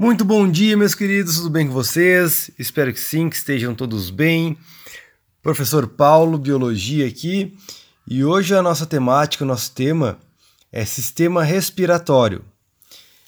[0.00, 2.50] Muito bom dia, meus queridos, tudo bem com vocês?
[2.58, 4.56] Espero que sim, que estejam todos bem.
[5.42, 7.54] Professor Paulo, Biologia aqui,
[8.08, 10.18] e hoje a nossa temática, o nosso tema
[10.72, 12.42] é sistema respiratório.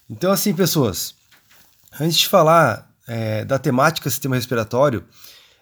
[0.09, 1.15] Então, assim, pessoas,
[2.01, 5.05] antes de falar é, da temática sistema respiratório,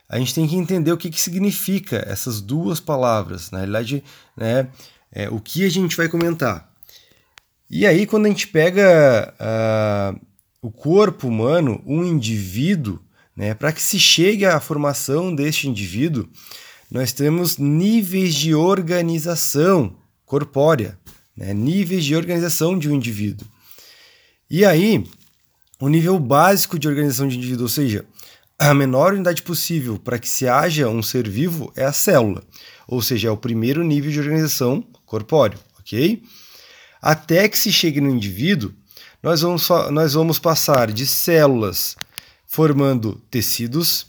[0.08, 3.50] a gente tem que entender o que, que significa essas duas palavras.
[3.50, 4.04] Na realidade,
[4.36, 4.68] né,
[5.10, 6.70] é, o que a gente vai comentar.
[7.68, 9.34] E aí, quando a gente pega.
[9.40, 10.29] Uh,
[10.62, 13.00] o corpo humano, um indivíduo,
[13.34, 16.28] né, para que se chegue à formação deste indivíduo,
[16.90, 19.96] nós temos níveis de organização
[20.26, 20.98] corpórea,
[21.36, 23.46] né, níveis de organização de um indivíduo.
[24.50, 25.04] E aí,
[25.80, 28.04] o nível básico de organização de indivíduo, ou seja,
[28.58, 32.42] a menor unidade possível para que se haja um ser vivo é a célula,
[32.86, 36.22] ou seja, é o primeiro nível de organização corpóreo, ok?
[37.00, 38.74] Até que se chegue no indivíduo,
[39.22, 41.96] nós vamos, nós vamos passar de células
[42.46, 44.06] formando tecidos,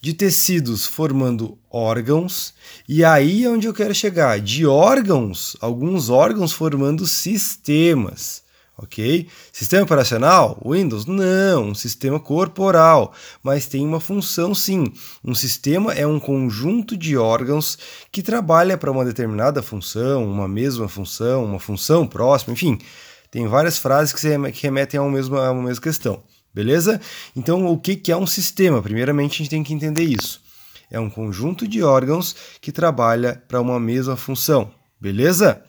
[0.00, 2.52] de tecidos formando órgãos,
[2.88, 8.42] e aí é onde eu quero chegar, de órgãos, alguns órgãos formando sistemas,
[8.76, 9.28] ok?
[9.52, 10.60] Sistema operacional?
[10.66, 11.06] Windows?
[11.06, 14.92] Não, um sistema corporal, mas tem uma função sim.
[15.24, 17.78] Um sistema é um conjunto de órgãos
[18.10, 22.78] que trabalha para uma determinada função, uma mesma função, uma função próxima, enfim
[23.34, 26.22] tem várias frases que remetem a uma mesma, a uma mesma questão,
[26.54, 27.00] beleza?
[27.34, 28.80] Então, o que é um sistema?
[28.80, 30.40] Primeiramente, a gente tem que entender isso.
[30.88, 35.60] É um conjunto de órgãos que trabalha para uma mesma função, beleza?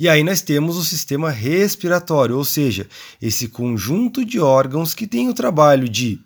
[0.00, 2.88] E aí nós temos o sistema respiratório, ou seja,
[3.20, 6.18] esse conjunto de órgãos que tem o trabalho de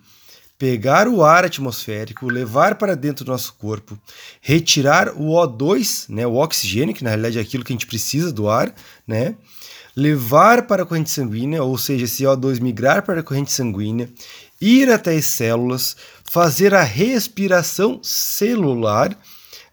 [0.56, 3.98] pegar o ar atmosférico, levar para dentro do nosso corpo,
[4.40, 8.32] retirar o O2, né, o oxigênio, que na realidade é aquilo que a gente precisa
[8.32, 8.72] do ar,
[9.04, 9.34] né,
[9.96, 14.08] levar para a corrente sanguínea, ou seja, esse O2 migrar para a corrente sanguínea,
[14.60, 19.16] ir até as células, fazer a respiração celular,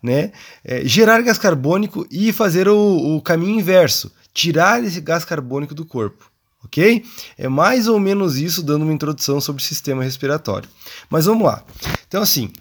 [0.01, 0.31] né?
[0.63, 5.85] É, gerar gás carbônico e fazer o, o caminho inverso, tirar esse gás carbônico do
[5.85, 6.25] corpo
[6.67, 7.03] ok?
[7.37, 10.69] É mais ou menos isso, dando uma introdução sobre o sistema respiratório.
[11.09, 11.63] Mas vamos lá.
[12.07, 12.51] Então, assim,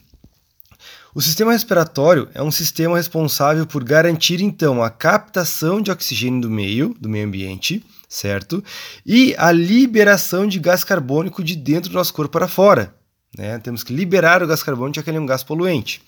[1.17, 6.51] o sistema respiratório é um sistema responsável por garantir então a captação de oxigênio do
[6.51, 8.63] meio, do meio ambiente, certo?
[9.07, 12.95] E a liberação de gás carbônico de dentro do nosso corpo para fora.
[13.35, 13.59] Né?
[13.61, 16.03] Temos que liberar o gás carbônico, já que ele é um gás poluente.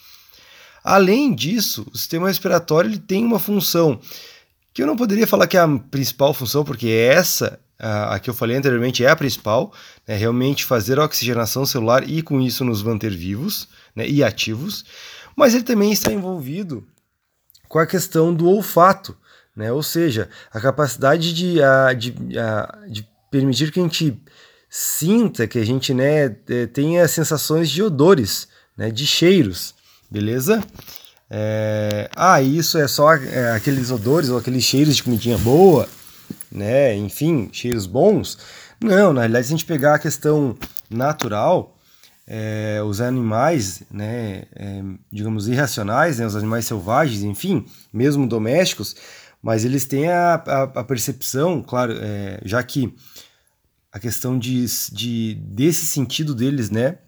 [0.85, 3.99] Além disso, o sistema respiratório ele tem uma função
[4.75, 8.35] que eu não poderia falar que é a principal função, porque essa a que eu
[8.35, 9.73] falei anteriormente é a principal,
[10.07, 14.85] né, realmente fazer a oxigenação celular e com isso nos manter vivos né, e ativos,
[15.37, 16.87] mas ele também está envolvido
[17.69, 19.17] com a questão do olfato,
[19.55, 24.23] né, ou seja, a capacidade de, a, de, a, de permitir que a gente
[24.71, 26.29] sinta, que a gente né,
[26.73, 29.75] tenha sensações de odores, né, de cheiros,
[30.09, 30.63] beleza?
[31.29, 35.87] É, ah, isso é só é, aqueles odores ou aqueles cheiros de comidinha boa,
[36.51, 36.97] né?
[36.97, 38.39] Enfim, cheiros bons.
[38.81, 40.57] Não, na realidade, se a gente pegar a questão
[40.89, 41.78] natural,
[42.31, 48.95] é, os animais, né, é, digamos, irracionais, né, os animais selvagens, enfim, mesmo domésticos,
[49.43, 52.95] mas eles têm a, a, a percepção, claro, é, já que
[53.91, 56.99] a questão de, de, desse sentido deles, né,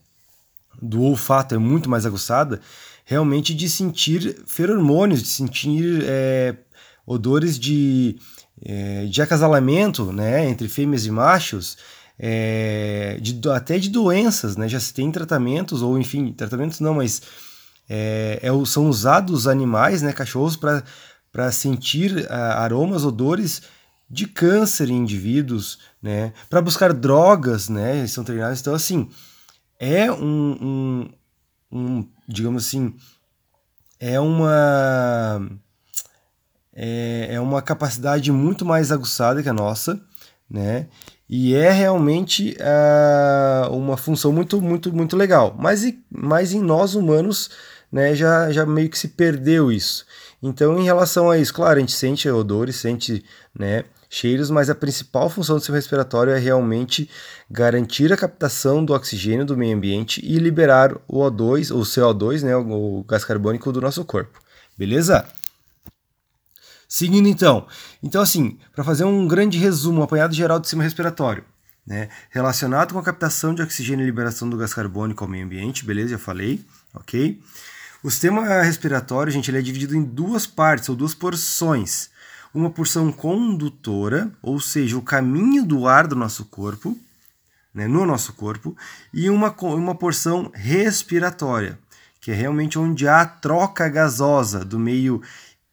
[0.80, 2.58] do olfato é muito mais aguçada,
[3.04, 6.56] realmente de sentir feromônios, de sentir é,
[7.04, 8.18] odores de
[8.62, 11.78] é, de acasalamento né, entre fêmeas e machos,
[12.22, 14.68] é, de, até de doenças, né?
[14.68, 17.22] Já se tem tratamentos, ou enfim, tratamentos não, mas
[17.88, 23.62] é, é, são usados animais, né, cachorros, para sentir a, aromas, odores
[24.08, 28.60] de câncer em indivíduos, né, para buscar drogas, né, eles são treinados.
[28.60, 29.08] Então, assim,
[29.78, 31.10] é um, um,
[31.72, 32.94] um digamos assim,
[33.98, 35.40] é uma
[36.74, 40.00] é, é uma capacidade muito mais aguçada que a nossa,
[40.50, 40.86] né?
[41.28, 45.54] E é realmente uh, uma função muito, muito, muito legal.
[45.56, 47.50] Mas, mas em nós humanos,
[47.90, 50.04] né, já, já meio que se perdeu isso.
[50.42, 53.24] Então, em relação a isso, claro, a gente sente odores, sente
[53.56, 57.08] né, cheiros, mas a principal função do sistema respiratório é realmente
[57.48, 62.56] garantir a captação do oxigênio do meio ambiente e liberar o O2, o CO2, né,
[62.56, 64.40] o gás carbônico do nosso corpo.
[64.76, 65.26] Beleza?
[66.92, 67.68] Seguindo então.
[68.02, 71.44] Então, assim, para fazer um grande resumo, um apanhado geral do sistema respiratório.
[71.86, 72.08] Né?
[72.30, 76.10] Relacionado com a captação de oxigênio e liberação do gás carbônico ao meio ambiente, beleza?
[76.10, 77.40] Já falei, ok?
[78.02, 82.10] O sistema respiratório, gente, ele é dividido em duas partes, ou duas porções.
[82.52, 86.98] Uma porção condutora, ou seja, o caminho do ar do nosso corpo,
[87.72, 88.76] né, no nosso corpo,
[89.14, 91.78] e uma, uma porção respiratória,
[92.20, 95.22] que é realmente onde há troca gasosa do meio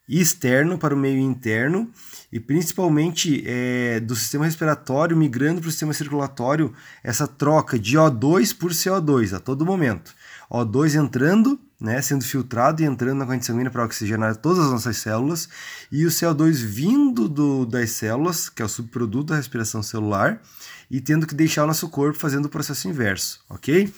[0.07, 1.91] externo para o meio interno
[2.31, 6.73] e principalmente é, do sistema respiratório migrando para o sistema circulatório
[7.03, 10.13] essa troca de O2 por CO2 a todo momento.
[10.49, 14.97] O2 entrando, né, sendo filtrado e entrando na corrente sanguínea para oxigenar todas as nossas
[14.97, 15.49] células,
[15.91, 20.41] e o CO2 vindo do, das células, que é o subproduto da respiração celular,
[20.89, 23.93] e tendo que deixar o nosso corpo fazendo o processo inverso, ok?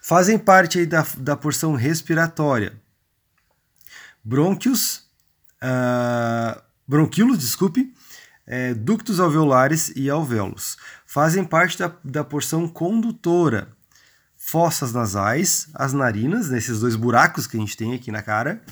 [0.00, 2.81] Fazem parte aí da, da porção respiratória
[4.24, 5.04] brônquios,
[5.62, 7.92] uh, bronquíolos, desculpe,
[8.46, 10.76] é, ductos alveolares e alvéolos.
[11.06, 13.68] Fazem parte da, da porção condutora,
[14.36, 18.62] fossas nasais, as narinas, nesses dois buracos que a gente tem aqui na cara,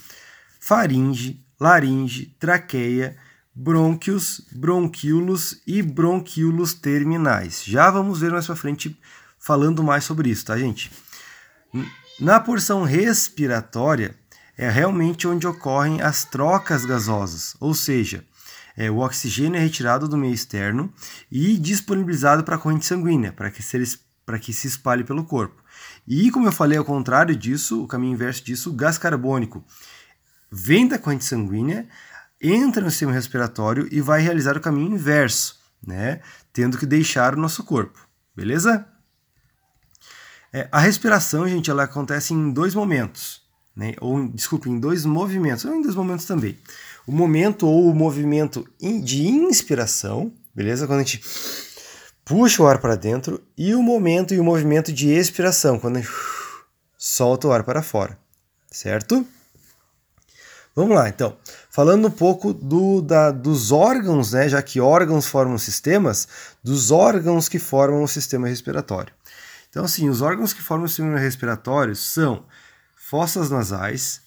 [0.58, 3.16] faringe, laringe, traqueia,
[3.54, 7.64] brônquios, bronquíolos e bronquíolos terminais.
[7.64, 8.98] Já vamos ver mais para frente
[9.38, 10.90] falando mais sobre isso, tá, gente?
[12.18, 14.14] Na porção respiratória,
[14.60, 18.22] é realmente onde ocorrem as trocas gasosas, ou seja,
[18.76, 20.92] é, o oxigênio é retirado do meio externo
[21.32, 25.64] e disponibilizado para a corrente sanguínea, para que, que se espalhe pelo corpo.
[26.06, 29.64] E, como eu falei, ao contrário disso, o caminho inverso disso, o gás carbônico
[30.52, 31.88] vem da corrente sanguínea,
[32.38, 36.20] entra no sistema respiratório e vai realizar o caminho inverso, né?
[36.52, 38.06] tendo que deixar o nosso corpo.
[38.36, 38.86] Beleza?
[40.52, 43.94] É, a respiração, gente, ela acontece em dois momentos né?
[44.00, 46.58] ou desculpe, em dois movimentos, ou em dois momentos também.
[47.06, 50.86] O momento ou o movimento de inspiração, beleza?
[50.86, 51.22] Quando a gente
[52.24, 56.00] puxa o ar para dentro, e o momento e o movimento de expiração, quando a
[56.00, 56.12] gente
[56.96, 58.18] solta o ar para fora,
[58.70, 59.26] certo?
[60.74, 61.36] Vamos lá, então.
[61.68, 66.28] Falando um pouco do, da, dos órgãos, né, já que órgãos formam sistemas,
[66.62, 69.12] dos órgãos que formam o sistema respiratório.
[69.68, 72.44] Então, assim, os órgãos que formam o sistema respiratório são
[73.10, 74.22] fossas nasais,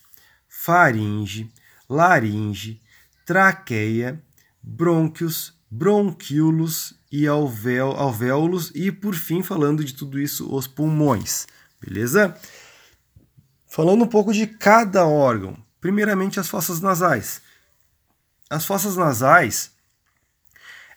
[0.50, 1.50] faringe,
[1.88, 2.82] laringe,
[3.26, 4.22] traqueia,
[4.62, 11.48] brônquios, bronquíolos e alvéolos e por fim falando de tudo isso os pulmões,
[11.80, 12.38] beleza?
[13.66, 17.42] Falando um pouco de cada órgão, primeiramente as fossas nasais.
[18.50, 19.72] As fossas nasais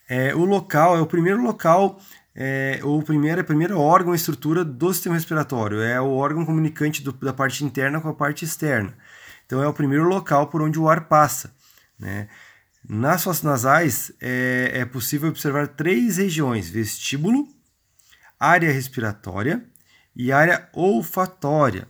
[0.08, 2.00] é o local, é o primeiro local
[2.38, 5.80] é o primeiro, a primeira órgão e estrutura do sistema respiratório.
[5.80, 8.94] É o órgão comunicante do, da parte interna com a parte externa.
[9.46, 11.54] Então é o primeiro local por onde o ar passa.
[11.98, 12.28] Né?
[12.86, 17.48] Nas fossas nasais é, é possível observar três regiões: vestíbulo,
[18.38, 19.64] área respiratória
[20.14, 21.88] e área olfatória.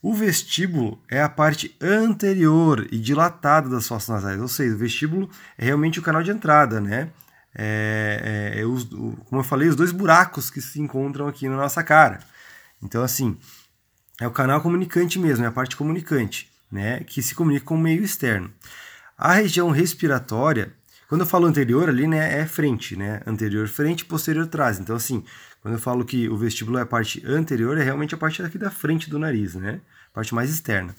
[0.00, 5.28] O vestíbulo é a parte anterior e dilatada das fossas nasais, ou seja, o vestíbulo
[5.58, 7.10] é realmente o canal de entrada, né?
[7.54, 11.48] É, é, é os, o, como eu falei, os dois buracos que se encontram aqui
[11.48, 12.20] na nossa cara.
[12.82, 13.36] Então, assim,
[14.20, 17.78] é o canal comunicante mesmo, é a parte comunicante, né, que se comunica com o
[17.78, 18.50] meio externo.
[19.16, 20.72] A região respiratória,
[21.08, 24.78] quando eu falo anterior ali, né, é frente, né, anterior frente, posterior trás.
[24.78, 25.24] Então, assim,
[25.60, 28.58] quando eu falo que o vestíbulo é a parte anterior, é realmente a parte aqui
[28.58, 30.94] da frente do nariz, né, a parte mais externa.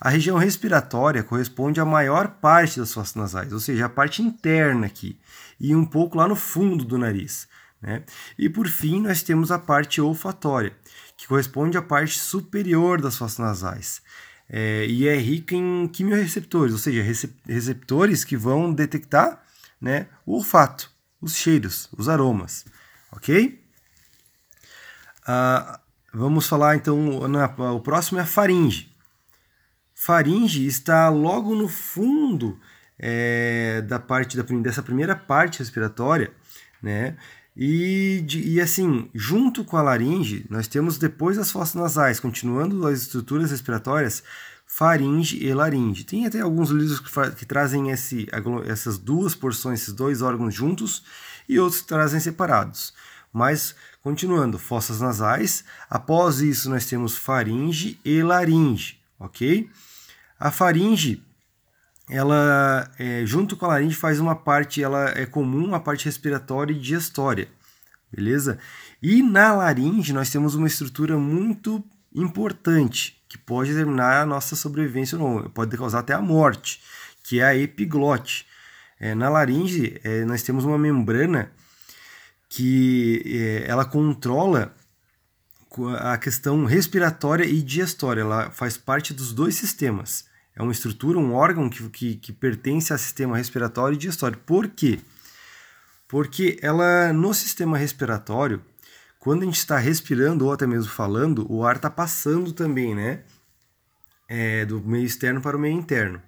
[0.00, 4.86] A região respiratória corresponde à maior parte das fossas nasais, ou seja, a parte interna
[4.86, 5.18] aqui,
[5.58, 7.48] e um pouco lá no fundo do nariz.
[7.80, 8.02] Né?
[8.38, 10.72] E por fim, nós temos a parte olfatória,
[11.16, 14.02] que corresponde à parte superior das fossas nasais.
[14.48, 17.02] É, e é rica em quimiorreceptores, ou seja,
[17.46, 19.42] receptores que vão detectar
[19.80, 20.90] né, o olfato,
[21.20, 22.64] os cheiros, os aromas.
[23.12, 23.62] Ok?
[25.26, 25.80] Ah,
[26.12, 28.93] vamos falar então, na, o próximo é a faringe.
[30.04, 32.58] Faringe está logo no fundo
[32.98, 36.30] é, da parte da, dessa primeira parte respiratória,
[36.82, 37.16] né?
[37.56, 42.86] E, de, e assim, junto com a laringe, nós temos depois as fossas nasais, continuando
[42.86, 44.22] as estruturas respiratórias,
[44.66, 46.04] faringe e laringe.
[46.04, 48.28] Tem até alguns livros que, que trazem esse,
[48.66, 51.02] essas duas porções, esses dois órgãos juntos,
[51.48, 52.92] e outros que trazem separados.
[53.32, 59.70] Mas, continuando, fossas nasais, após isso nós temos faringe e laringe, ok?
[60.44, 61.22] A faringe
[62.06, 66.74] ela é, junto com a laringe faz uma parte, ela é comum a parte respiratória
[66.74, 67.48] e digestória,
[68.12, 68.58] beleza?
[69.02, 71.82] E na laringe nós temos uma estrutura muito
[72.14, 76.82] importante que pode determinar a nossa sobrevivência ou não, pode causar até a morte,
[77.22, 78.46] que é a epiglote.
[79.00, 81.50] É, na laringe é, nós temos uma membrana
[82.50, 84.74] que é, ela controla
[86.00, 91.34] a questão respiratória e digestória, ela faz parte dos dois sistemas é uma estrutura, um
[91.34, 94.38] órgão que, que, que pertence ao sistema respiratório e digestório.
[94.38, 95.00] Por quê?
[96.06, 98.62] Porque ela, no sistema respiratório,
[99.18, 103.22] quando a gente está respirando ou até mesmo falando, o ar está passando também, né?
[104.28, 106.22] É, do meio externo para o meio interno.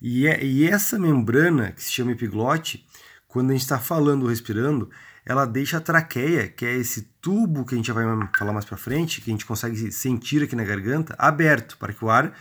[0.00, 2.86] E, é, e essa membrana, que se chama epiglote,
[3.26, 4.90] quando a gente está falando ou respirando,
[5.24, 8.04] ela deixa a traqueia, que é esse tubo que a gente vai
[8.36, 12.04] falar mais para frente, que a gente consegue sentir aqui na garganta, aberto para que
[12.04, 12.34] o ar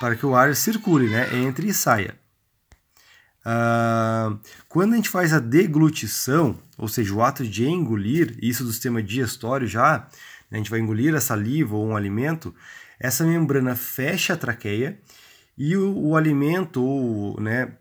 [0.00, 1.28] para que o ar circule, né?
[1.36, 2.14] Entre e saia.
[3.40, 8.72] Uh, quando a gente faz a deglutição, ou seja, o ato de engolir, isso do
[8.72, 10.08] sistema digestório já,
[10.50, 12.54] né, a gente vai engolir a saliva ou um alimento,
[13.00, 15.00] essa membrana fecha a traqueia
[15.56, 17.72] e o, o alimento ou, né,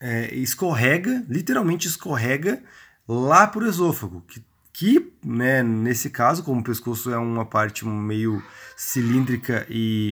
[0.00, 2.62] é, escorrega, literalmente escorrega
[3.06, 7.86] lá para o esôfago, que, que né, nesse caso, como o pescoço é uma parte
[7.86, 8.42] meio
[8.76, 10.08] cilíndrica e.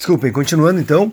[0.00, 1.12] Desculpem, continuando então,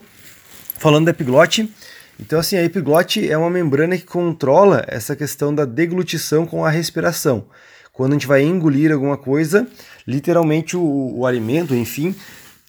[0.80, 1.70] falando da epiglote.
[2.18, 6.70] Então, assim, a epiglote é uma membrana que controla essa questão da deglutição com a
[6.70, 7.50] respiração.
[7.92, 9.68] Quando a gente vai engolir alguma coisa,
[10.08, 12.16] literalmente o, o alimento, enfim,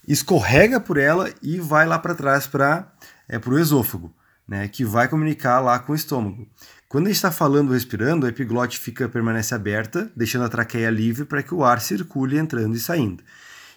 [0.08, 2.92] escorrega por ela e vai lá para trás para
[3.28, 4.12] é, o esôfago,
[4.46, 6.48] né, que vai comunicar lá com o estômago.
[6.88, 11.24] Quando a gente está falando respirando, a epiglote fica permanece aberta, deixando a traqueia livre
[11.24, 13.22] para que o ar circule entrando e saindo.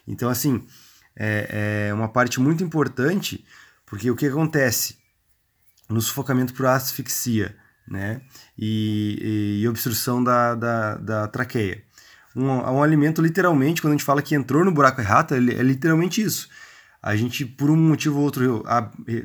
[0.07, 0.65] Então, assim,
[1.21, 3.45] é, é uma parte muito importante,
[3.85, 5.01] porque o que acontece?
[5.91, 7.55] no sufocamento por asfixia
[7.87, 8.21] né?
[8.57, 11.83] e, e obstrução da, da, da traqueia.
[12.35, 15.63] Um, um, alimento, literalmente, quando a gente fala que entrou no buraco errado, é, é
[15.63, 16.47] literalmente isso.
[17.03, 18.63] A gente, por um motivo ou outro,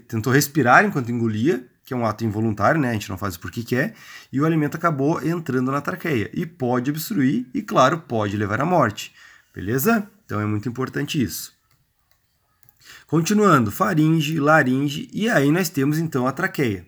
[0.09, 2.91] tentou respirar enquanto engolia, que é um ato involuntário, né?
[2.91, 3.95] A gente não faz porque quer,
[4.33, 6.29] e o alimento acabou entrando na traqueia.
[6.35, 9.15] E pode obstruir, e claro, pode levar à morte.
[9.55, 10.11] Beleza?
[10.25, 11.56] Então é muito importante isso.
[13.07, 16.87] Continuando, faringe, laringe e aí nós temos então a traqueia.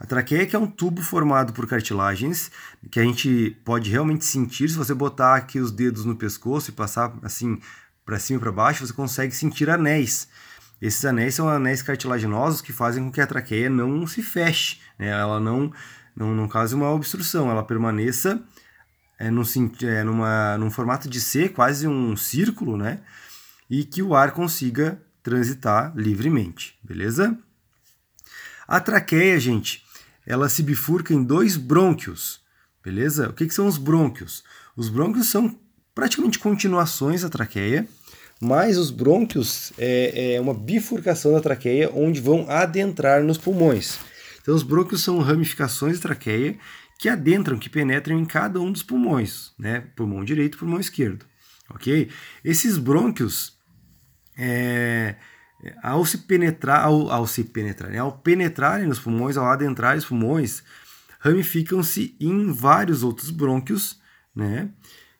[0.00, 2.50] A traqueia que é um tubo formado por cartilagens
[2.90, 6.72] que a gente pode realmente sentir se você botar aqui os dedos no pescoço e
[6.72, 7.60] passar assim
[8.04, 10.28] para cima e para baixo, você consegue sentir anéis.
[10.80, 15.08] Esses anéis são anéis cartilaginosos que fazem com que a traqueia não se feche, né?
[15.08, 15.72] ela não,
[16.16, 18.42] não, não cause uma obstrução, ela permaneça
[19.16, 19.44] é, num,
[19.82, 22.98] é, numa, num formato de C, quase um círculo, né?
[23.70, 27.38] e que o ar consiga transitar livremente, beleza?
[28.66, 29.84] A traqueia, gente,
[30.26, 32.40] ela se bifurca em dois brônquios,
[32.82, 33.28] beleza?
[33.28, 34.42] O que, que são os brônquios?
[34.76, 35.58] Os brônquios são
[35.94, 37.86] praticamente continuações da traqueia,
[38.40, 43.98] mas os brônquios é, é uma bifurcação da traqueia onde vão adentrar nos pulmões.
[44.40, 46.58] Então, os brônquios são ramificações da traqueia
[46.98, 49.84] que adentram, que penetram em cada um dos pulmões, né?
[49.94, 51.24] Pulmão direito pulmão esquerdo,
[51.70, 52.08] ok?
[52.44, 53.56] Esses brônquios,
[54.36, 55.16] é,
[55.82, 57.98] ao se penetrar, ao, ao se penetrar, né?
[57.98, 60.62] ao penetrarem nos pulmões, ao adentrarem os pulmões,
[61.20, 64.00] ramificam-se em vários outros brônquios,
[64.34, 64.68] né?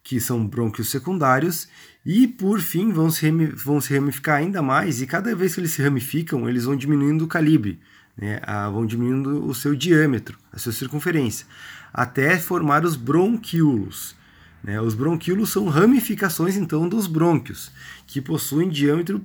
[0.03, 1.69] que são brônquios secundários,
[2.05, 5.71] e por fim vão se, vão se ramificar ainda mais, e cada vez que eles
[5.71, 7.79] se ramificam, eles vão diminuindo o calibre,
[8.17, 8.41] né?
[8.43, 11.47] ah, vão diminuindo o seu diâmetro, a sua circunferência,
[11.93, 14.17] até formar os bronquíolos.
[14.63, 14.81] Né?
[14.81, 17.73] Os bronquíolos são ramificações então dos brônquios,
[18.07, 19.25] que possuem diâmetro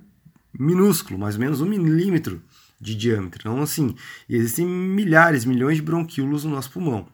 [0.58, 2.42] minúsculo, mais ou menos um milímetro
[2.80, 3.42] de diâmetro.
[3.42, 3.96] Então, assim,
[4.30, 7.08] existem milhares, milhões de bronquíolos no nosso pulmão.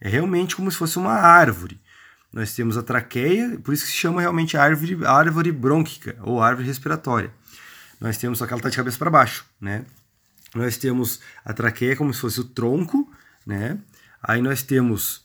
[0.00, 1.80] É realmente como se fosse uma árvore.
[2.32, 6.66] Nós temos a traqueia, por isso que se chama realmente árvore, árvore brônquica ou árvore
[6.66, 7.30] respiratória.
[8.00, 9.84] Nós temos, só que está de cabeça para baixo, né?
[10.54, 13.10] Nós temos a traqueia como se fosse o tronco,
[13.46, 13.78] né?
[14.22, 15.24] Aí nós temos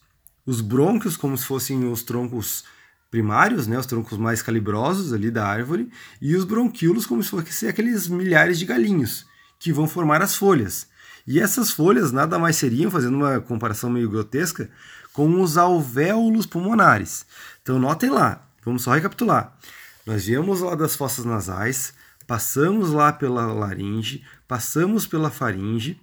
[0.50, 2.64] os brônquios como se fossem os troncos
[3.12, 7.70] primários, né, os troncos mais calibrosos ali da árvore, e os bronquíolos como se fossem
[7.70, 9.28] aqueles milhares de galinhos
[9.60, 10.88] que vão formar as folhas.
[11.28, 14.68] E essas folhas nada mais seriam, fazendo uma comparação meio grotesca,
[15.14, 17.28] com os alvéolos pulmonares.
[17.62, 19.56] Então notem lá, vamos só recapitular.
[20.04, 21.94] Nós viemos lá das fossas nasais,
[22.26, 26.02] passamos lá pela laringe, passamos pela faringe,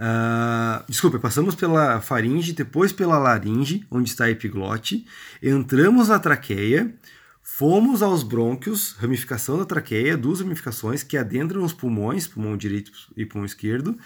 [0.00, 5.04] Uh, desculpa, passamos pela faringe, depois pela laringe, onde está a epiglote,
[5.42, 6.94] entramos na traqueia,
[7.42, 13.26] fomos aos brônquios, ramificação da traqueia, duas ramificações que adentram os pulmões, pulmão direito e
[13.26, 13.98] pulmão esquerdo,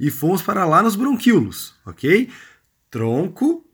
[0.00, 2.28] e fomos para lá nos bronquíolos, ok?
[2.90, 3.64] Tronco,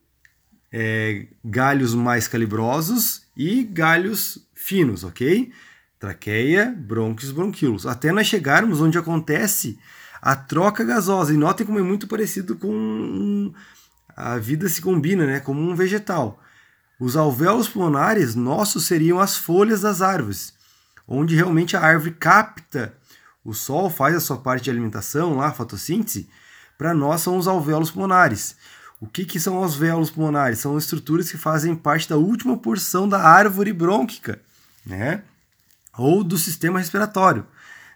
[0.71, 5.51] é, galhos mais calibrosos e galhos finos, ok?
[5.99, 7.87] Traqueia, brônquios, bronquíolos.
[7.87, 9.79] Até nós chegarmos onde acontece
[10.25, 11.35] a troca gasosa.
[11.35, 13.53] E notem como é muito parecido com
[14.17, 15.39] a vida se combina, né?
[15.39, 16.41] Como um vegetal.
[16.99, 20.55] Os alvéolos pulmonares nossos seriam as folhas das árvores,
[21.07, 22.95] onde realmente a árvore capta
[23.45, 26.27] o sol, faz a sua parte de alimentação lá, fotossíntese,
[26.79, 28.57] para nós são os alvéolos pulmonares.
[28.99, 30.61] O que, que são os alvéolos pulmonares?
[30.61, 34.41] São estruturas que fazem parte da última porção da árvore brônquica,
[34.87, 35.23] né?
[35.99, 37.45] Ou do sistema respiratório.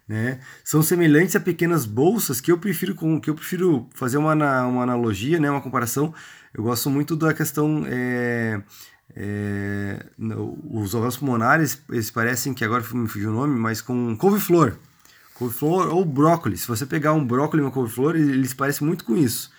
[0.08, 0.40] Né?
[0.64, 4.82] São semelhantes a pequenas bolsas que eu prefiro com que eu prefiro fazer uma, uma
[4.82, 5.50] analogia, né?
[5.50, 6.14] uma comparação.
[6.54, 8.62] Eu gosto muito da questão é,
[9.14, 10.06] é,
[10.70, 14.78] os alvéolos pulmonares, eles parecem que agora me fugiu o nome, mas com couve-flor.
[15.34, 16.62] Couve-flor ou brócolis.
[16.62, 19.50] Se você pegar um brócolis e uma couve-flor, eles parecem muito com isso.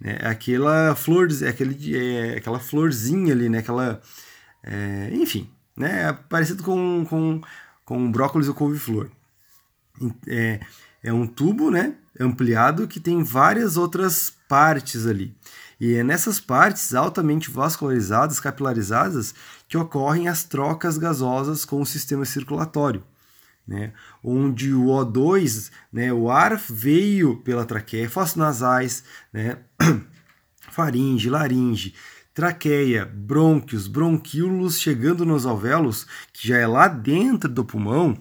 [0.00, 0.18] Né?
[0.20, 3.58] É aquela flor, é aquele, é aquela florzinha ali, né?
[3.58, 4.00] Aquela,
[4.62, 6.08] é, enfim, né?
[6.08, 7.40] É parecido com, com,
[7.84, 9.10] com brócolis ou couve-flor.
[10.26, 10.60] É,
[11.02, 11.94] é um tubo, né?
[12.18, 15.36] Ampliado que tem várias outras partes ali.
[15.80, 19.34] E é nessas partes altamente vascularizadas, capilarizadas,
[19.68, 23.04] que ocorrem as trocas gasosas com o sistema circulatório.
[23.66, 23.92] Né,
[24.24, 29.58] onde o O2, né, o ar veio pela traqueia, fossos nasais, né,
[30.72, 31.94] faringe, laringe,
[32.32, 38.18] traqueia, brônquios, bronquíolos chegando nos alvéolos, que já é lá dentro do pulmão,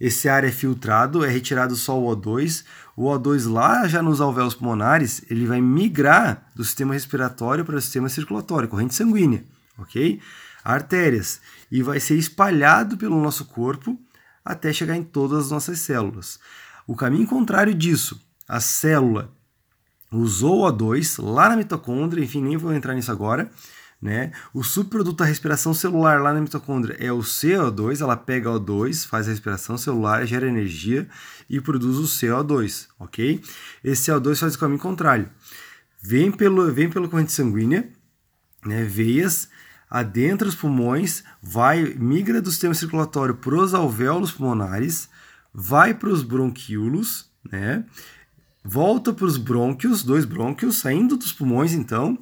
[0.00, 2.64] esse ar é filtrado, é retirado só o O2.
[2.96, 7.80] O O2 lá já nos alvéolos pulmonares, ele vai migrar do sistema respiratório para o
[7.80, 9.44] sistema circulatório, corrente sanguínea,
[9.76, 10.20] ok?
[10.64, 11.40] Artérias.
[11.70, 13.98] E vai ser espalhado pelo nosso corpo
[14.44, 16.38] até chegar em todas as nossas células.
[16.86, 19.32] O caminho contrário disso, a célula
[20.10, 23.50] usou o O2 lá na mitocôndria, enfim, nem vou entrar nisso agora,
[24.00, 24.30] né?
[24.54, 29.26] O subproduto da respiração celular lá na mitocôndria é o CO2, ela pega O2, faz
[29.26, 31.08] a respiração celular, gera energia
[31.50, 33.42] e produz o CO2, ok?
[33.82, 35.28] Esse CO2 faz o caminho contrário.
[36.00, 37.88] Vem pelo, vem pela corrente sanguínea,
[38.64, 38.84] né?
[38.84, 39.48] veias,
[39.90, 45.08] adentra os pulmões, vai migra do sistema circulatório para os alvéolos pulmonares,
[45.52, 47.84] vai para os bronquíolos, né?
[48.62, 52.16] volta para os brônquios, dois brônquios, saindo dos pulmões então,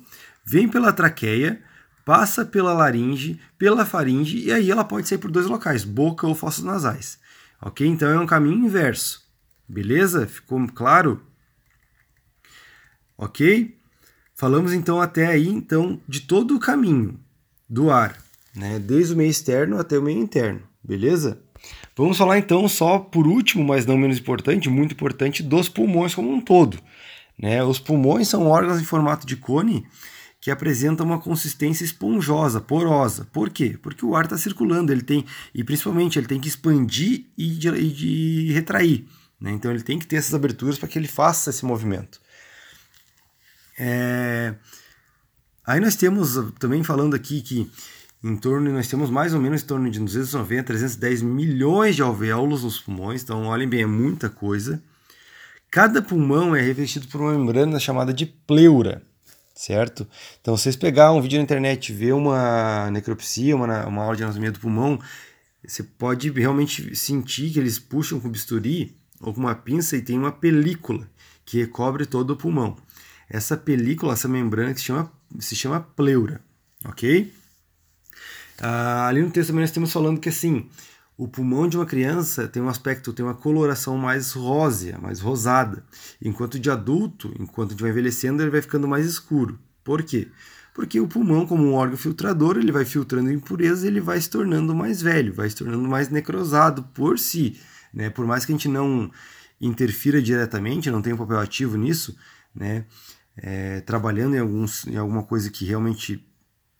[0.47, 1.61] vem pela traqueia,
[2.05, 6.35] passa pela laringe, pela faringe e aí ela pode sair por dois locais, boca ou
[6.35, 7.19] fossos nasais.
[7.61, 7.87] Ok?
[7.87, 9.27] Então é um caminho inverso.
[9.69, 10.27] Beleza?
[10.27, 11.21] Ficou claro?
[13.19, 13.77] Ok?
[14.35, 17.19] Falamos então até aí então de todo o caminho
[17.69, 18.17] do ar,
[18.55, 18.79] né?
[18.79, 20.63] Desde o meio externo até o meio interno.
[20.85, 21.43] Beleza?
[21.97, 26.31] Vamos falar então só por último, mas não menos importante, muito importante, dos pulmões como
[26.31, 26.79] um todo.
[27.39, 27.65] Né?
[27.65, 29.87] Os pulmões são órgãos em formato de cone
[30.47, 33.27] que apresenta uma consistência esponjosa, porosa.
[33.33, 33.77] Por quê?
[33.83, 37.69] Porque o ar está circulando, ele tem e principalmente ele tem que expandir e de,
[37.69, 39.09] e de retrair.
[39.41, 39.51] Né?
[39.51, 42.21] Então ele tem que ter essas aberturas para que ele faça esse movimento.
[43.77, 44.55] É...
[45.67, 47.69] Aí nós temos também falando aqui que
[48.23, 52.63] em torno nós temos mais ou menos em torno de 290, 310 milhões de alvéolos
[52.63, 53.21] nos pulmões.
[53.21, 54.81] Então olhem bem, é muita coisa.
[55.73, 59.03] Cada pulmão é revestido por uma membrana chamada de pleura
[59.57, 60.07] certo?
[60.41, 64.23] Então, vocês pegar um vídeo na internet e ver uma necropsia, uma, uma aula de
[64.23, 65.01] anatomia do pulmão,
[65.67, 70.19] você pode realmente sentir que eles puxam com bisturi ou com uma pinça e tem
[70.19, 71.09] uma película
[71.45, 72.77] que recobre todo o pulmão.
[73.29, 76.41] Essa película, essa membrana se chama, se chama pleura,
[76.85, 77.33] ok?
[78.59, 80.69] Ah, ali no texto também nós estamos falando que assim,
[81.17, 85.83] o pulmão de uma criança tem um aspecto, tem uma coloração mais rósea, mais rosada,
[86.21, 89.59] enquanto de adulto, enquanto a gente vai envelhecendo, ele vai ficando mais escuro.
[89.83, 90.29] Por quê?
[90.75, 94.29] Porque o pulmão, como um órgão filtrador, ele vai filtrando impurezas e ele vai se
[94.29, 97.59] tornando mais velho, vai se tornando mais necrosado por si.
[97.95, 98.11] Né?
[98.11, 99.11] Por mais que a gente não
[99.59, 102.15] interfira diretamente, não tenha um papel ativo nisso,
[102.55, 102.85] né?
[103.39, 106.27] É, trabalhando em, alguns, em alguma coisa que realmente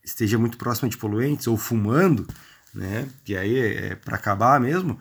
[0.03, 2.27] esteja muito próxima de poluentes ou fumando,
[2.77, 3.09] né?
[3.25, 4.99] Que aí é, é para acabar mesmo.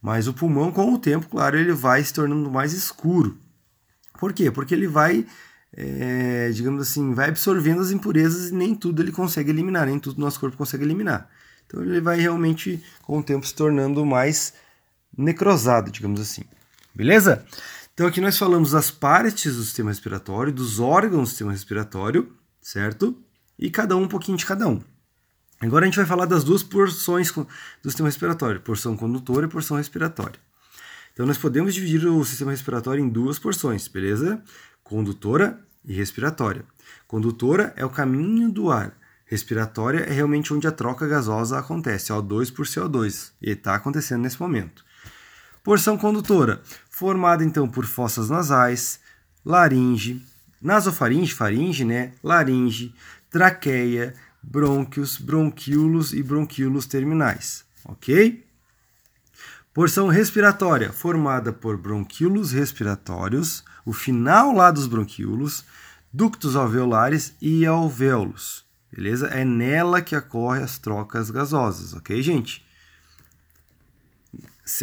[0.00, 3.36] Mas o pulmão, com o tempo, claro, ele vai se tornando mais escuro.
[4.18, 4.50] Por quê?
[4.50, 5.26] Porque ele vai,
[5.72, 10.20] é, digamos assim, vai absorvendo as impurezas e nem tudo ele consegue eliminar, nem tudo
[10.20, 11.28] nosso corpo consegue eliminar.
[11.66, 14.54] Então ele vai realmente, com o tempo, se tornando mais
[15.16, 16.44] necrosado, digamos assim.
[16.94, 17.44] Beleza?
[17.92, 23.18] Então aqui nós falamos das partes do sistema respiratório, dos órgãos do sistema respiratório, certo?
[23.58, 24.80] E cada um um pouquinho de cada um.
[25.60, 27.46] Agora a gente vai falar das duas porções do
[27.84, 30.38] sistema respiratório, porção condutora e porção respiratória.
[31.12, 34.42] Então nós podemos dividir o sistema respiratório em duas porções, beleza?
[34.84, 36.62] Condutora e respiratória.
[37.08, 38.92] Condutora é o caminho do ar.
[39.24, 44.40] Respiratória é realmente onde a troca gasosa acontece, O2 por CO2, e está acontecendo nesse
[44.40, 44.84] momento.
[45.64, 49.00] Porção condutora, formada então por fossas nasais,
[49.44, 50.24] laringe,
[50.62, 52.12] nasofaringe, faringe, né?
[52.22, 52.94] Laringe,
[53.30, 54.14] traqueia,
[54.48, 58.46] brônquios, bronquíolos e bronquíolos terminais, ok?
[59.74, 65.64] Porção respiratória, formada por bronquíolos respiratórios, o final lá dos bronquíolos,
[66.12, 68.64] ductos alveolares e alvéolos.
[68.90, 69.26] Beleza?
[69.26, 72.64] É nela que ocorrem as trocas gasosas, ok, gente?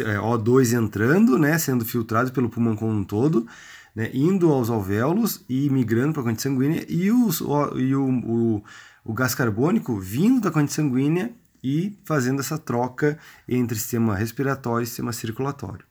[0.00, 3.46] É, O2 entrando, né, sendo filtrado pelo pulmão como um todo,
[3.94, 8.08] né, indo aos alvéolos e migrando para a corrente sanguínea, e, os, o, e o,
[8.08, 8.64] o,
[9.04, 14.86] o gás carbônico vindo da corrente sanguínea e fazendo essa troca entre sistema respiratório e
[14.86, 15.84] sistema circulatório.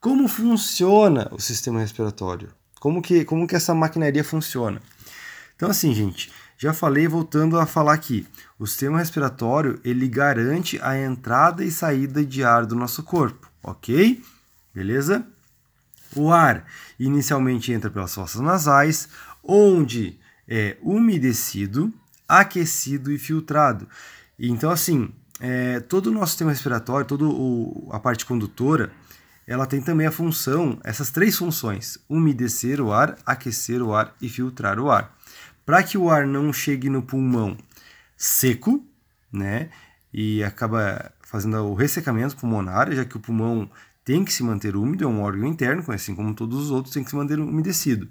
[0.00, 2.50] Como funciona o sistema respiratório?
[2.78, 4.80] Como que, como que essa maquinaria funciona?
[5.56, 8.26] Então, assim, gente, já falei, voltando a falar aqui,
[8.58, 14.22] o sistema respiratório ele garante a entrada e saída de ar do nosso corpo, ok?
[14.72, 15.26] Beleza?
[16.14, 16.64] O ar
[16.98, 19.08] inicialmente entra pelas fossas nasais,
[19.42, 21.92] onde é umedecido,
[22.28, 23.88] aquecido e filtrado.
[24.38, 25.10] Então, assim,
[25.40, 27.24] é, todo o nosso sistema respiratório, toda
[27.90, 28.92] a parte condutora,
[29.46, 34.28] ela tem também a função, essas três funções: umedecer o ar, aquecer o ar e
[34.28, 35.16] filtrar o ar
[35.68, 37.54] para que o ar não chegue no pulmão
[38.16, 38.82] seco,
[39.30, 39.68] né?
[40.10, 43.70] E acaba fazendo o ressecamento pulmonar, já que o pulmão
[44.02, 47.04] tem que se manter úmido, é um órgão interno, assim como todos os outros, tem
[47.04, 48.08] que se manter umedecido.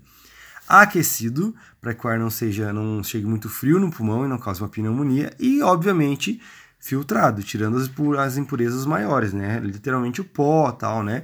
[0.68, 4.38] Aquecido, para que o ar não seja, não chegue muito frio no pulmão e não
[4.38, 6.42] cause uma pneumonia, e obviamente
[6.80, 9.60] filtrado, tirando as, as impurezas maiores, né?
[9.60, 11.24] Literalmente o pó, tal, né?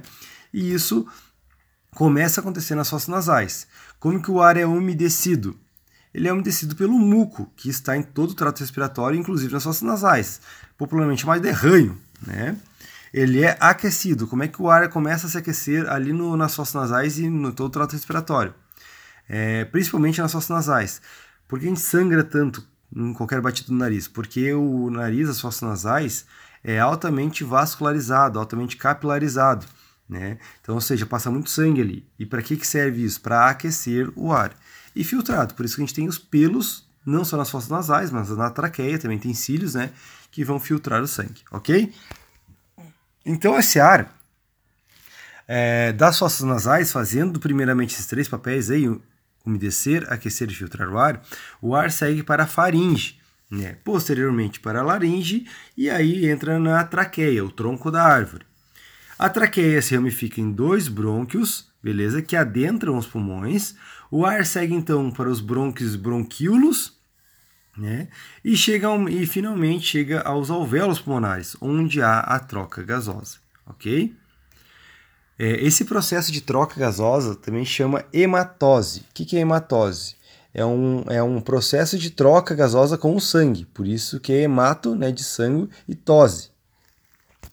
[0.52, 1.06] E isso
[1.90, 3.66] começa a acontecer nas fossas nasais.
[4.00, 5.58] Como que o ar é umedecido?
[6.14, 9.82] ele é umedecido pelo muco, que está em todo o trato respiratório, inclusive nas fossas
[9.82, 10.40] nasais,
[10.78, 12.56] popularmente mais de ranho, né?
[13.12, 14.26] Ele é aquecido.
[14.26, 17.28] Como é que o ar começa a se aquecer ali no, nas fossas nasais e
[17.28, 18.54] no todo o trato respiratório?
[19.28, 21.02] É, principalmente nas fossas nasais.
[21.48, 24.06] Por que a gente sangra tanto em qualquer batida do nariz?
[24.06, 26.26] Porque o nariz, as fossas nasais,
[26.62, 29.66] é altamente vascularizado, altamente capilarizado.
[30.08, 30.38] Né?
[30.60, 32.06] Então, ou seja, passa muito sangue ali.
[32.18, 33.20] E para que, que serve isso?
[33.20, 34.54] Para aquecer o ar
[34.94, 35.54] e filtrado.
[35.54, 38.50] Por isso que a gente tem os pelos, não só nas fossas nasais, mas na
[38.50, 39.90] traqueia também tem cílios, né?
[40.30, 41.92] Que vão filtrar o sangue, ok?
[43.24, 44.14] Então esse ar
[45.46, 48.88] é, das fossas nasais, fazendo primeiramente esses três papéis aí,
[49.44, 51.22] umedecer, aquecer e filtrar o ar,
[51.60, 53.18] o ar segue para a faringe,
[53.50, 53.76] né?
[53.84, 58.44] posteriormente para a laringe e aí entra na traqueia, o tronco da árvore.
[59.18, 62.20] A traqueia se ramifica em dois brônquios, beleza?
[62.20, 63.76] Que adentram os pulmões.
[64.10, 66.98] O ar segue então para os brônquios bronquíolos,
[67.76, 68.08] né?
[68.44, 74.14] E chega e finalmente chega aos alvéolos pulmonares, onde há a troca gasosa, ok?
[75.38, 79.00] É, esse processo de troca gasosa também chama hematose.
[79.00, 80.16] O que, que é hematose?
[80.52, 84.42] É um, é um processo de troca gasosa com o sangue, por isso que é
[84.42, 86.50] hemato, né, de sangue, e tose,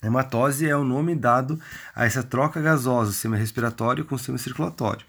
[0.03, 1.59] Hematose é o nome dado
[1.93, 5.05] a essa troca gasosa, sistema respiratório com o sistema circulatório.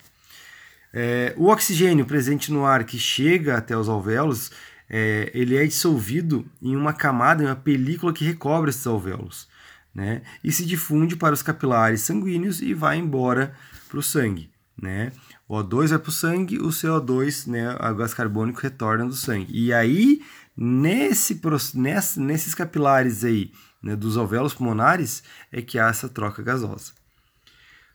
[0.92, 4.50] É, o oxigênio presente no ar que chega até os alvéolos,
[4.90, 9.48] é, ele é dissolvido em uma camada, em uma película que recobre esses alvéolos,
[9.94, 10.22] né?
[10.42, 13.54] E se difunde para os capilares sanguíneos e vai embora
[13.88, 14.50] para o sangue,
[14.80, 15.12] né?
[15.48, 19.52] O O2 vai para o sangue, o CO2, né, o gás carbônico retorna do sangue.
[19.52, 20.22] E aí,
[20.56, 21.38] nesse,
[21.74, 23.52] nesse, nesses capilares aí,
[23.82, 26.92] né, dos alvéolos pulmonares é que há essa troca gasosa.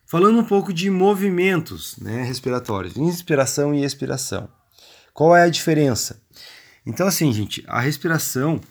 [0.06, 4.48] Falando um pouco de movimentos né, respiratórios, inspiração e expiração.
[5.14, 6.22] Qual é a diferença?
[6.86, 8.62] Então, assim, gente, a respiração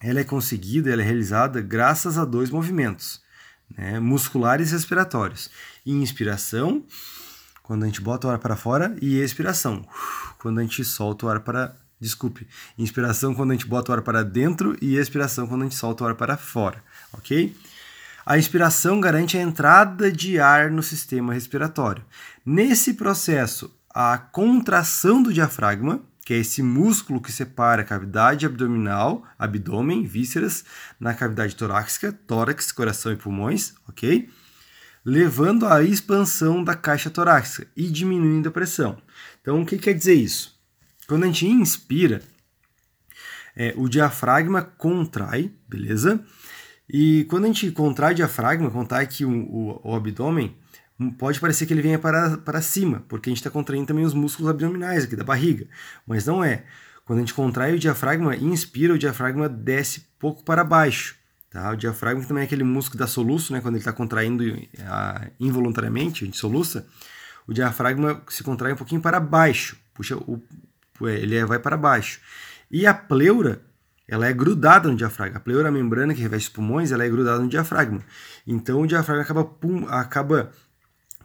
[0.00, 3.20] ela é conseguida, ela é realizada graças a dois movimentos,
[3.76, 5.50] né, musculares e respiratórios.
[5.84, 6.84] Inspiração,
[7.62, 9.86] quando a gente bota o ar para fora, e expiração,
[10.38, 14.02] quando a gente solta o ar para Desculpe, inspiração quando a gente bota o ar
[14.02, 17.56] para dentro e expiração quando a gente solta o ar para fora, ok?
[18.26, 22.04] A inspiração garante a entrada de ar no sistema respiratório.
[22.44, 29.24] Nesse processo, a contração do diafragma, que é esse músculo que separa a cavidade abdominal,
[29.38, 30.64] abdômen, vísceras,
[30.98, 34.28] na cavidade torácica, tórax, coração e pulmões, ok?
[35.04, 39.00] Levando à expansão da caixa torácica e diminuindo a pressão.
[39.40, 40.60] Então, o que quer dizer isso?
[41.06, 42.20] Quando a gente inspira,
[43.54, 46.20] é, o diafragma contrai, beleza?
[46.90, 50.56] E quando a gente contrai o diafragma, contrai aqui o, o, o abdômen,
[51.18, 54.14] pode parecer que ele venha para, para cima, porque a gente está contraindo também os
[54.14, 55.66] músculos abdominais aqui da barriga,
[56.06, 56.64] mas não é.
[57.04, 61.16] Quando a gente contrai o diafragma inspira, o diafragma desce pouco para baixo.
[61.50, 61.70] Tá?
[61.70, 63.60] O diafragma também é aquele músculo da soluço, né?
[63.60, 64.44] quando ele está contraindo
[64.80, 66.86] a, involuntariamente, a gente soluça,
[67.46, 70.42] o diafragma se contrai um pouquinho para baixo, puxa o,
[71.02, 72.20] é, ele é, vai para baixo.
[72.70, 73.60] E a pleura,
[74.08, 75.36] ela é grudada no diafragma.
[75.36, 78.00] A pleura, a membrana que reveste os pulmões, ela é grudada no diafragma.
[78.46, 80.50] Então o diafragma acaba, pum, acaba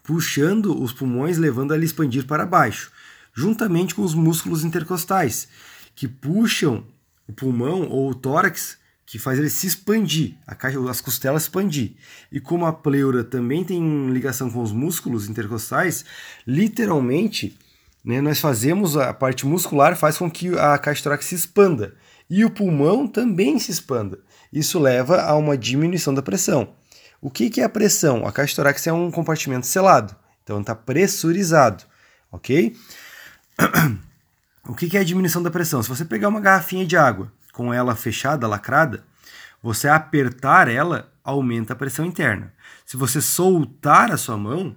[0.03, 2.91] puxando os pulmões, levando a expandir para baixo,
[3.33, 5.47] juntamente com os músculos intercostais,
[5.95, 6.83] que puxam
[7.27, 11.93] o pulmão ou o tórax, que faz ele se expandir, caixa, as costelas expandir.
[12.31, 16.05] E como a pleura também tem ligação com os músculos intercostais,
[16.47, 17.57] literalmente,
[18.05, 21.93] né, nós fazemos a parte muscular faz com que a caixa torácica se expanda
[22.29, 24.19] e o pulmão também se expanda.
[24.51, 26.73] Isso leva a uma diminuição da pressão.
[27.21, 28.25] O que, que é a pressão?
[28.25, 31.83] A caixa torácica é um compartimento selado, então está pressurizado,
[32.31, 32.75] ok?
[34.63, 35.81] O que, que é a diminuição da pressão?
[35.81, 39.03] Se você pegar uma garrafinha de água com ela fechada, lacrada,
[39.61, 42.53] você apertar ela aumenta a pressão interna.
[42.85, 44.75] Se você soltar a sua mão,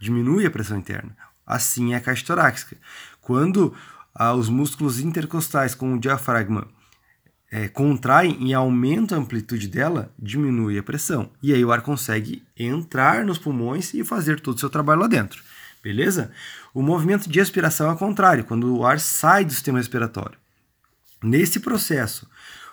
[0.00, 1.14] diminui a pressão interna.
[1.46, 2.78] Assim é a caixa torácica.
[3.20, 3.74] Quando
[4.14, 6.66] ah, os músculos intercostais com o diafragma
[7.50, 7.70] é,
[8.40, 11.30] e aumentam a amplitude dela, diminui a pressão.
[11.42, 15.06] E aí o ar consegue entrar nos pulmões e fazer todo o seu trabalho lá
[15.06, 15.42] dentro.
[15.82, 16.32] Beleza?
[16.74, 20.36] O movimento de expiração é o contrário, quando o ar sai do sistema respiratório.
[21.22, 22.28] Nesse processo,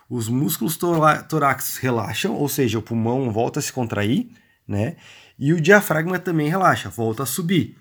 [0.09, 4.29] os músculos torácicos relaxam, ou seja, o pulmão volta a se contrair,
[4.67, 4.95] né?
[5.37, 7.77] E o diafragma também relaxa, volta a subir.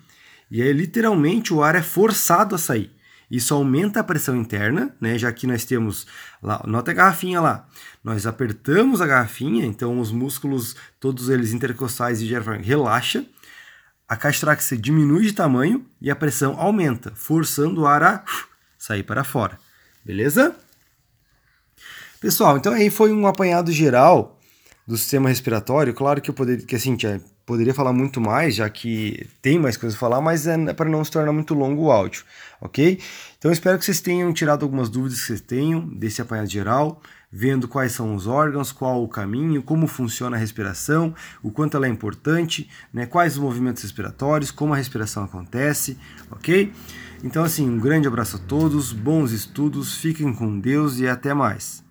[0.49, 2.92] E aí, literalmente, o ar é forçado a sair.
[3.33, 5.17] Isso aumenta a pressão interna, né?
[5.17, 6.05] Já que nós temos
[6.39, 7.67] lá, nota a garrafinha lá.
[8.03, 13.25] Nós apertamos a garrafinha, então os músculos, todos eles intercostais e diafragma, relaxa.
[14.07, 18.23] A caixa torácica diminui de tamanho e a pressão aumenta, forçando o ar a
[18.77, 19.57] sair para fora.
[20.05, 20.55] Beleza?
[22.21, 24.39] Pessoal, então aí foi um apanhado geral
[24.87, 25.91] do sistema respiratório.
[25.91, 26.95] Claro que eu poderia, que assim,
[27.45, 31.03] poderia falar muito mais, já que tem mais coisas a falar, mas é para não
[31.03, 32.23] se tornar muito longo o áudio,
[32.61, 32.99] ok?
[33.37, 37.01] Então espero que vocês tenham tirado algumas dúvidas que vocês tenham desse apanhado geral,
[37.31, 41.87] vendo quais são os órgãos, qual o caminho, como funciona a respiração, o quanto ela
[41.87, 45.97] é importante, né, quais os movimentos respiratórios, como a respiração acontece,
[46.31, 46.71] ok?
[47.23, 51.82] Então assim, um grande abraço a todos, bons estudos, fiquem com Deus e até mais.